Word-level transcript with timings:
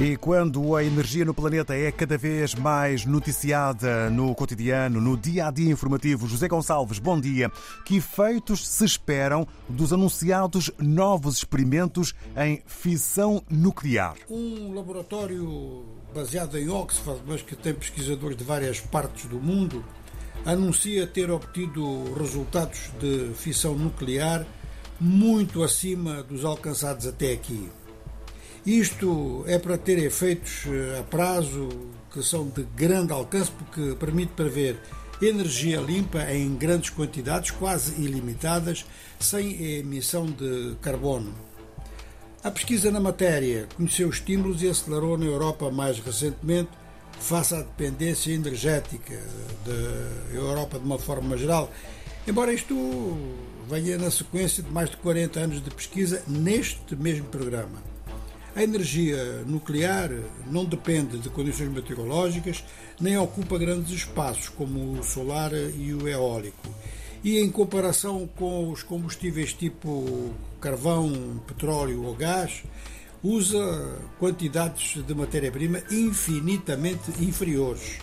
E 0.00 0.16
quando 0.16 0.76
a 0.76 0.84
energia 0.84 1.24
no 1.24 1.34
planeta 1.34 1.74
é 1.74 1.90
cada 1.90 2.16
vez 2.16 2.54
mais 2.54 3.04
noticiada 3.04 4.08
no 4.08 4.32
cotidiano, 4.32 5.00
no 5.00 5.16
dia 5.16 5.48
a 5.48 5.50
dia 5.50 5.72
informativo, 5.72 6.28
José 6.28 6.46
Gonçalves, 6.46 7.00
bom 7.00 7.20
dia. 7.20 7.50
Que 7.84 7.96
efeitos 7.96 8.68
se 8.68 8.84
esperam 8.84 9.44
dos 9.68 9.92
anunciados 9.92 10.70
novos 10.78 11.38
experimentos 11.38 12.14
em 12.36 12.62
fissão 12.64 13.42
nuclear? 13.50 14.14
Um 14.30 14.72
laboratório 14.72 15.84
baseado 16.14 16.56
em 16.56 16.68
Oxford, 16.68 17.20
mas 17.26 17.42
que 17.42 17.56
tem 17.56 17.74
pesquisadores 17.74 18.36
de 18.36 18.44
várias 18.44 18.78
partes 18.78 19.24
do 19.24 19.40
mundo, 19.40 19.84
anuncia 20.44 21.08
ter 21.08 21.28
obtido 21.28 22.14
resultados 22.14 22.92
de 23.00 23.32
fissão 23.34 23.74
nuclear 23.74 24.46
muito 25.00 25.60
acima 25.60 26.22
dos 26.22 26.44
alcançados 26.44 27.04
até 27.04 27.32
aqui. 27.32 27.68
Isto 28.66 29.44
é 29.46 29.58
para 29.58 29.78
ter 29.78 29.98
efeitos 29.98 30.64
eh, 30.66 30.98
a 30.98 31.02
prazo 31.02 31.68
que 32.12 32.22
são 32.22 32.48
de 32.48 32.62
grande 32.76 33.12
alcance, 33.12 33.50
porque 33.50 33.94
permite 33.98 34.32
prever 34.32 34.78
energia 35.20 35.80
limpa 35.80 36.22
em 36.32 36.54
grandes 36.54 36.90
quantidades, 36.90 37.50
quase 37.50 38.00
ilimitadas, 38.00 38.84
sem 39.18 39.78
emissão 39.78 40.26
de 40.26 40.76
carbono. 40.80 41.34
A 42.42 42.50
pesquisa 42.50 42.90
na 42.90 43.00
matéria 43.00 43.68
conheceu 43.76 44.08
estímulos 44.08 44.62
e 44.62 44.68
acelerou 44.68 45.18
na 45.18 45.26
Europa 45.26 45.70
mais 45.70 45.98
recentemente, 45.98 46.70
face 47.20 47.52
à 47.54 47.58
dependência 47.58 48.32
energética 48.32 49.20
da 49.66 50.36
Europa 50.36 50.78
de 50.78 50.84
uma 50.84 50.98
forma 50.98 51.36
geral, 51.36 51.68
embora 52.28 52.52
isto 52.52 52.76
venha 53.68 53.98
na 53.98 54.10
sequência 54.10 54.62
de 54.62 54.70
mais 54.70 54.88
de 54.88 54.96
40 54.98 55.40
anos 55.40 55.62
de 55.62 55.70
pesquisa 55.70 56.22
neste 56.28 56.94
mesmo 56.94 57.26
programa. 57.26 57.82
A 58.58 58.62
energia 58.64 59.44
nuclear 59.46 60.10
não 60.50 60.64
depende 60.64 61.16
de 61.16 61.30
condições 61.30 61.70
meteorológicas, 61.70 62.64
nem 63.00 63.16
ocupa 63.16 63.56
grandes 63.56 63.92
espaços 63.92 64.48
como 64.48 64.98
o 64.98 65.04
solar 65.04 65.52
e 65.52 65.94
o 65.94 66.08
eólico. 66.08 66.68
E 67.22 67.38
em 67.38 67.52
comparação 67.52 68.28
com 68.34 68.68
os 68.72 68.82
combustíveis 68.82 69.52
tipo 69.52 70.32
carvão, 70.60 71.40
petróleo 71.46 72.02
ou 72.02 72.16
gás, 72.16 72.64
usa 73.22 74.00
quantidades 74.18 75.04
de 75.06 75.14
matéria-prima 75.14 75.80
infinitamente 75.88 77.12
inferiores. 77.22 77.98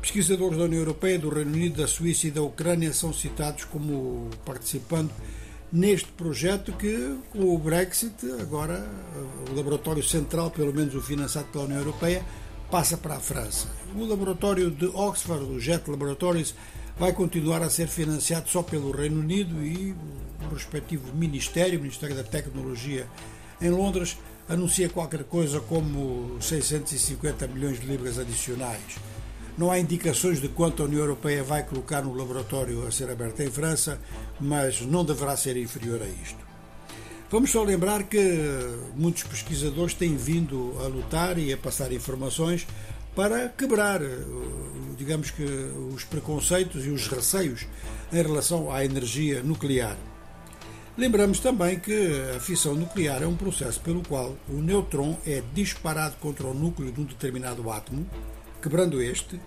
Pesquisadores 0.00 0.56
da 0.56 0.64
União 0.64 0.80
Europeia, 0.80 1.18
do 1.18 1.28
Reino 1.28 1.52
Unido, 1.52 1.82
da 1.82 1.86
Suíça 1.86 2.28
e 2.28 2.30
da 2.30 2.40
Ucrânia 2.40 2.94
são 2.94 3.12
citados 3.12 3.66
como 3.66 4.30
participando 4.42 5.10
neste 5.76 6.08
projeto 6.12 6.72
que, 6.72 7.18
com 7.30 7.54
o 7.54 7.58
Brexit, 7.58 8.14
agora 8.40 8.88
o 9.50 9.54
laboratório 9.54 10.02
central, 10.02 10.50
pelo 10.50 10.72
menos 10.72 10.94
o 10.94 11.02
financiado 11.02 11.48
pela 11.48 11.64
União 11.64 11.80
Europeia, 11.80 12.24
passa 12.70 12.96
para 12.96 13.16
a 13.16 13.20
França. 13.20 13.68
O 13.94 14.06
laboratório 14.06 14.70
de 14.70 14.86
Oxford, 14.86 15.44
o 15.44 15.60
JET 15.60 15.88
Laboratories, 15.90 16.54
vai 16.98 17.12
continuar 17.12 17.60
a 17.62 17.68
ser 17.68 17.88
financiado 17.88 18.48
só 18.48 18.62
pelo 18.62 18.90
Reino 18.90 19.20
Unido 19.20 19.62
e 19.62 19.94
o 20.50 20.54
respectivo 20.54 21.14
Ministério, 21.14 21.78
o 21.78 21.82
Ministério 21.82 22.16
da 22.16 22.24
Tecnologia 22.24 23.06
em 23.60 23.68
Londres, 23.68 24.16
anuncia 24.48 24.88
qualquer 24.88 25.24
coisa 25.24 25.60
como 25.60 26.40
650 26.40 27.46
milhões 27.48 27.78
de 27.78 27.86
libras 27.86 28.18
adicionais. 28.18 28.96
Não 29.56 29.70
há 29.70 29.78
indicações 29.78 30.40
de 30.40 30.48
quanto 30.48 30.82
a 30.82 30.86
União 30.86 31.00
Europeia 31.00 31.42
vai 31.42 31.62
colocar 31.62 32.02
no 32.02 32.14
laboratório 32.14 32.86
a 32.86 32.90
ser 32.90 33.10
aberto 33.10 33.40
em 33.40 33.50
França, 33.50 33.98
mas 34.38 34.82
não 34.82 35.02
deverá 35.02 35.34
ser 35.34 35.56
inferior 35.56 36.02
a 36.02 36.06
isto. 36.06 36.44
Vamos 37.30 37.50
só 37.50 37.64
lembrar 37.64 38.04
que 38.04 38.20
muitos 38.94 39.24
pesquisadores 39.24 39.94
têm 39.94 40.14
vindo 40.14 40.76
a 40.80 40.86
lutar 40.86 41.38
e 41.38 41.52
a 41.52 41.56
passar 41.56 41.90
informações 41.90 42.66
para 43.16 43.48
quebrar, 43.48 44.00
digamos 44.96 45.30
que, 45.30 45.42
os 45.94 46.04
preconceitos 46.04 46.84
e 46.84 46.90
os 46.90 47.08
receios 47.08 47.66
em 48.12 48.22
relação 48.22 48.70
à 48.70 48.84
energia 48.84 49.42
nuclear. 49.42 49.96
Lembramos 50.98 51.40
também 51.40 51.78
que 51.78 52.10
a 52.36 52.40
fissão 52.40 52.74
nuclear 52.74 53.22
é 53.22 53.26
um 53.26 53.36
processo 53.36 53.80
pelo 53.80 54.02
qual 54.02 54.36
o 54.48 54.60
nêutron 54.60 55.16
é 55.26 55.42
disparado 55.54 56.16
contra 56.20 56.46
o 56.46 56.54
núcleo 56.54 56.92
de 56.92 57.00
um 57.00 57.04
determinado 57.04 57.70
átomo, 57.70 58.06
quebrando 58.60 59.00
este, 59.00 59.40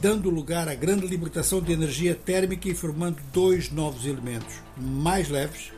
dando 0.00 0.30
lugar 0.30 0.68
à 0.68 0.74
grande 0.74 1.06
libertação 1.06 1.60
de 1.60 1.72
energia 1.72 2.14
térmica 2.14 2.68
e 2.68 2.74
formando 2.74 3.18
dois 3.32 3.70
novos 3.70 4.06
elementos 4.06 4.54
mais 4.76 5.28
leves 5.28 5.72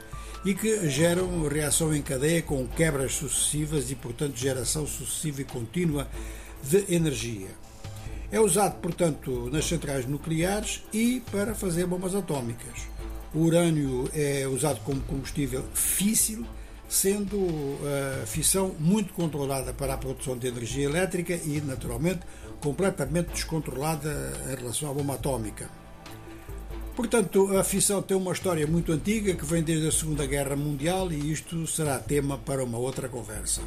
e 0.44 0.54
que 0.54 0.88
geram 0.88 1.46
reação 1.48 1.94
em 1.94 2.02
cadeia 2.02 2.42
com 2.42 2.66
quebras 2.66 3.12
sucessivas 3.14 3.90
e, 3.90 3.94
portanto, 3.94 4.36
geração 4.36 4.86
sucessiva 4.86 5.40
e 5.40 5.44
contínua 5.44 6.08
de 6.62 6.92
energia. 6.94 7.48
É 8.30 8.40
usado, 8.40 8.80
portanto, 8.80 9.48
nas 9.52 9.64
centrais 9.64 10.06
nucleares 10.06 10.82
e 10.92 11.22
para 11.32 11.54
fazer 11.54 11.86
bombas 11.86 12.14
atómicas. 12.14 12.82
O 13.34 13.40
urânio 13.40 14.08
é 14.14 14.46
usado 14.46 14.80
como 14.80 15.00
combustível 15.02 15.64
físsil 15.74 16.46
sendo 16.88 17.78
a 18.22 18.26
fissão 18.26 18.74
muito 18.78 19.12
controlada 19.12 19.72
para 19.72 19.94
a 19.94 19.98
produção 19.98 20.36
de 20.38 20.46
energia 20.46 20.84
elétrica 20.84 21.34
e, 21.34 21.60
naturalmente, 21.60 22.20
completamente 22.60 23.32
descontrolada 23.32 24.32
em 24.50 24.56
relação 24.56 24.90
à 24.90 24.94
bomba 24.94 25.14
atómica. 25.14 25.68
Portanto, 26.94 27.56
a 27.58 27.62
fissão 27.62 28.00
tem 28.00 28.16
uma 28.16 28.32
história 28.32 28.66
muito 28.66 28.90
antiga 28.90 29.34
que 29.34 29.44
vem 29.44 29.62
desde 29.62 29.88
a 29.88 29.92
Segunda 29.92 30.26
Guerra 30.26 30.56
Mundial 30.56 31.12
e 31.12 31.30
isto 31.30 31.66
será 31.66 31.98
tema 31.98 32.38
para 32.38 32.64
uma 32.64 32.78
outra 32.78 33.06
conversa. 33.06 33.60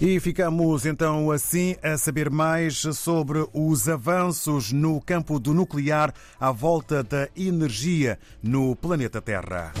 E 0.00 0.18
ficamos 0.18 0.84
então 0.84 1.30
assim 1.30 1.76
a 1.80 1.96
saber 1.96 2.28
mais 2.28 2.78
sobre 2.78 3.46
os 3.52 3.88
avanços 3.88 4.72
no 4.72 5.00
campo 5.00 5.38
do 5.38 5.54
nuclear 5.54 6.12
à 6.40 6.50
volta 6.50 7.04
da 7.04 7.28
energia 7.36 8.18
no 8.42 8.74
planeta 8.74 9.22
Terra. 9.22 9.72